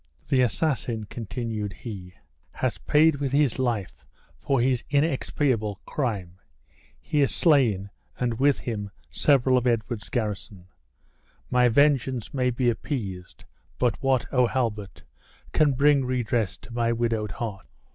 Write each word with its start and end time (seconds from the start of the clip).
"The 0.29 0.41
assassin," 0.41 1.03
continued 1.11 1.73
he, 1.73 2.15
"has 2.53 2.79
paid 2.79 3.17
with 3.17 3.33
his 3.33 3.59
life 3.59 4.03
for 4.39 4.59
his 4.59 4.83
inexpiable 4.89 5.79
crime. 5.85 6.39
He 6.99 7.21
is 7.21 7.29
slain, 7.35 7.91
and 8.19 8.39
with 8.39 8.61
him 8.61 8.89
several 9.11 9.59
of 9.59 9.67
Edward's 9.67 10.09
garrison. 10.09 10.65
My 11.51 11.69
vengeance 11.69 12.33
may 12.33 12.49
be 12.49 12.67
appeased; 12.67 13.45
but 13.77 14.01
what, 14.01 14.25
O 14.33 14.47
Halbert, 14.47 15.03
can 15.53 15.73
bring 15.73 16.03
redress 16.03 16.57
to 16.57 16.73
my 16.73 16.91
widowed 16.91 17.33
heart? 17.33 17.67